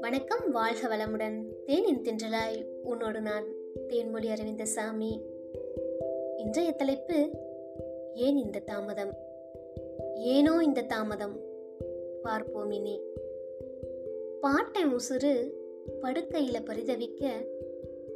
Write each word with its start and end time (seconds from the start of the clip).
வணக்கம் 0.00 0.50
வாழ்க 0.50 0.88
வளமுடன். 0.88 1.44
தேனின் 1.64 2.02
தின்றலாய் 2.02 2.64
உன்னோடு 2.82 3.20
நான் 3.20 3.44
தேன்மொழி 3.88 4.30
அரவிந்த 4.30 4.64
சாமி. 4.64 5.22
இன்றைய 6.36 6.72
தலைப்பு 6.72 7.30
ஏன் 8.14 8.36
இந்த 8.36 8.58
தாமதம்? 8.58 9.14
ஏனோ 10.14 10.60
இந்த 10.64 10.82
தாமதம்? 10.82 11.40
பார்ப்போம் 12.22 12.70
இனி. 12.70 13.00
பாட்டை 14.40 14.82
உசுறு 14.84 15.50
படுக்கையில 16.02 16.64
பரிதவிக்க 16.64 17.30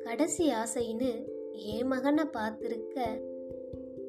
கடைசி 0.05 0.51
ஆசைன்னு 0.51 1.29
ஏன் 1.53 1.87
மகனை 1.87 2.25
பார்த்துருக்க 2.25 3.29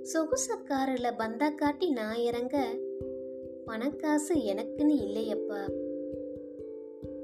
சொகுசக்காரில் 0.02 1.18
பந்தா 1.18 1.50
காட்டி 1.50 1.90
நான் 1.90 2.18
இறங்க 2.18 2.70
பணக்காசு 3.68 4.34
எனக்குன்னு 4.34 4.96
இல்லையப்பா. 5.06 5.72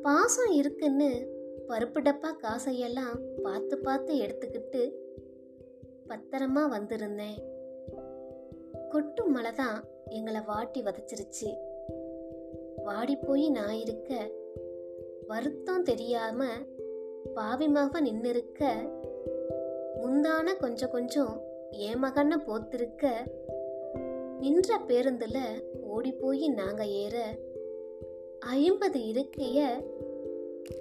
பாசம் 0.02 0.52
இருக்குன்னு 0.52 1.28
பருப்பு 1.68 2.00
டப்பா 2.00 2.32
காசையெல்லாம் 2.44 3.42
பார்த்து 3.44 3.78
பார்த்து 3.78 4.14
எடுத்துக்கிட்டு 4.16 4.92
பத்திரமா 6.08 6.70
வந்திருந்தேன். 6.70 7.40
கொட்டு 8.90 9.26
மழை 9.26 9.52
தான் 9.52 9.84
எங்களை 10.06 10.42
வாட்டி 10.42 10.84
வதச்சிருச்சு. 10.84 11.58
வாடி 12.84 13.16
போய் 13.16 13.50
நான் 13.50 13.76
இருக்க 13.76 14.32
வருத்தம் 15.28 15.84
தெரியாம 15.84 16.46
பாவிமாக 17.36 18.00
நின்று 18.02 18.30
இருக்க 18.30 18.76
முந்தான 20.02 20.58
கொஞ்சம் 20.58 20.90
கொஞ்சம் 20.90 21.47
என் 21.72 21.98
மகனை 21.98 22.38
போத்திருக்க 22.38 23.12
நின்ற 24.40 24.80
பேருந்துல 24.88 25.38
ஓடி 25.82 26.12
போய் 26.12 26.50
நாங்க 26.50 26.86
ஏற 26.86 27.38
ஐம்பது 28.40 29.00
இருக்கைய 29.00 29.86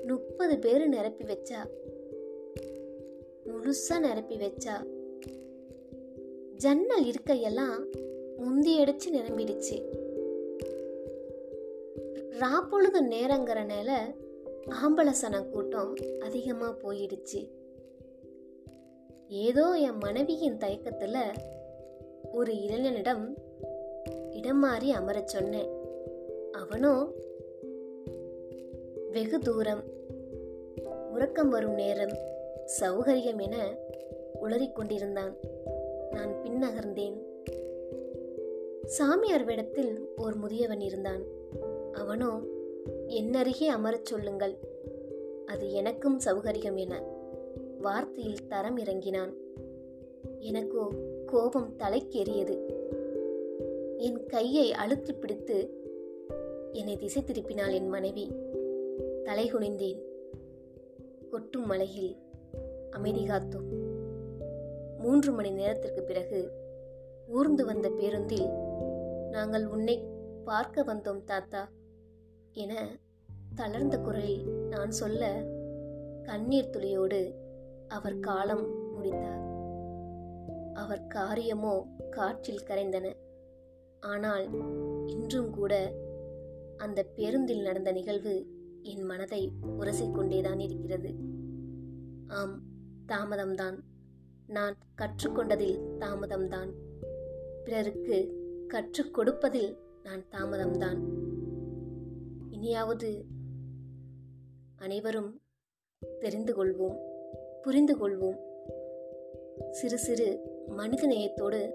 முப்பது 0.07 0.59
பேர் 0.59 0.89
நிரப்பி 0.89 1.25
வச்சா 1.25 1.69
முழுசா 3.47 3.99
நிரப்பி 3.99 4.37
வச்சா 4.37 4.87
ஜன்னல் 6.57 7.05
இருக்கையெல்லாம் 7.05 7.85
முந்தி 8.37 8.81
அடிச்சு 8.81 9.13
நிரம்பிடுச்சு. 9.13 9.83
ராப்பொழுது 12.31 13.01
நேரங்கிறனால 13.01 14.15
ஆம்பளசன 14.85 15.51
கூட்டம் 15.51 15.95
அதிகமா 16.21 16.69
போயிடுச்சு. 16.71 17.49
ஏதோ 19.29 19.71
என் 19.71 19.97
மனைவியின் 19.97 20.59
தயக்கத்துல 20.59 21.19
ஒரு 22.33 22.53
இளைஞனிடம் 22.53 23.35
இடம் 24.31 24.59
மாறி 24.59 24.91
அமரச் 24.91 25.29
சொன்னேன். 25.29 25.69
அவனோ 26.53 27.07
வெகு 29.11 29.39
தூரம் 29.39 29.83
உறக்கம் 31.11 31.49
வரும் 31.49 31.75
நேரம் 31.75 32.17
சௌகரியம் 32.81 33.43
என 33.43 33.77
உளறிக் 34.43 34.73
கொண்டிருந்தான். 34.73 35.37
நான் 36.11 36.33
பின்னகர்ந்தேன். 36.43 37.23
சாமியார் 38.85 39.45
வேடத்தில் 39.45 40.09
ஓர் 40.17 40.41
முதியவன் 40.41 40.81
இருந்தான். 40.81 41.23
அவனோ 41.93 42.41
என்னருகே 43.07 43.67
அமரச் 43.67 44.07
சொல்லுங்கள். 44.07 44.57
அது 45.47 45.73
எனக்கும் 45.73 46.21
சௌகரியம் 46.21 46.75
என 46.75 47.16
வார்த்தையில் 47.87 48.47
தரம் 48.49 48.77
இறங்கினான். 48.77 49.35
எனக்கோ 50.39 50.89
கோபம் 51.27 51.75
தலைக்கேறியது. 51.79 52.57
என் 53.97 54.27
கையை 54.27 54.73
அழுத்தி 54.73 55.13
பிடித்து 55.13 55.85
என்னை 56.73 56.97
திசை 56.97 57.23
திருப்பினாள் 57.23 57.73
என் 57.73 57.89
மனைவி. 57.89 58.33
தலை 59.25 59.53
குனிந்தேன். 59.53 60.01
கொட்டும் 61.31 61.67
மலையில் 61.67 62.17
அமைதி 62.91 63.25
காத்தோம். 63.25 63.69
மூன்று 64.99 65.33
மணி 65.33 65.51
நேரத்திற்கு 65.51 66.03
பிறகு 66.03 66.51
ஊர்ந்து 67.29 67.65
வந்த 67.65 67.89
பேருந்தில் 67.91 68.49
நாங்கள் 69.31 69.67
உன்னை 69.67 70.05
பார்க்க 70.45 70.85
வந்தோம் 70.85 71.25
தாத்தா 71.25 71.69
என 72.53 72.99
தளர்ந்த 73.55 73.99
குரலில் 73.99 74.45
நான் 74.71 74.91
சொல்ல 74.91 75.43
கண்ணீர் 76.23 76.71
துளியோடு 76.71 77.35
அவர் 77.89 78.21
காலம் 78.21 78.93
முடித்தார் 78.93 79.45
அவர் 80.75 81.07
காரியமோ 81.07 81.87
காற்றில் 82.11 82.67
கரைந்தன. 82.67 83.17
ஆனால் 84.01 84.49
இன்றும் 85.07 85.51
கூட 85.51 85.95
அந்த 86.77 87.03
பேருந்தில் 87.03 87.63
நடந்த 87.63 87.93
நிகழ்வு 87.93 88.47
என் 88.83 89.03
மனதை 89.03 89.53
உரசிக்கொண்டேதான் 89.81 90.61
இருக்கிறது. 90.61 91.15
ஆம் 92.29 92.61
தாமதம்தான். 93.07 93.79
நான் 94.47 94.77
கற்றுக்கொண்டதில் 94.97 95.81
தாமதம்தான். 95.99 96.73
பிறருக்கு 97.65 98.45
கற்றுக் 98.69 99.15
கொடுப்பதில் 99.15 99.79
நான் 100.03 100.25
தாமதம்தான். 100.31 101.01
இனியாவது 102.51 103.25
அனைவரும் 104.77 105.41
தெரிந்து 106.19 106.65
கொள்வோம். 106.65 107.15
புரிந்து 107.67 107.97
கொள்வோம் 107.97 108.37
சிறு 109.71 109.99
சிறு 109.99 110.41
மனித 110.67 111.07
நேயத்தோடு 111.07 111.71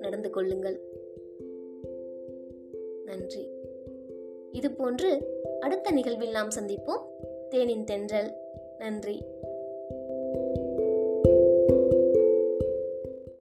நடந்து 0.00 0.30
கொள்ளுங்கள். 0.30 0.80
நன்றி. 3.04 3.48
இது 4.52 4.70
போன்று 4.70 5.40
அடுத்த 5.60 5.90
நிகழ்வில் 5.90 6.30
நாம் 6.30 6.48
சந்திப்போம். 6.48 7.00
தேனின் 7.48 7.84
தென்றல். 7.84 8.32
நன்றி. 8.78 9.22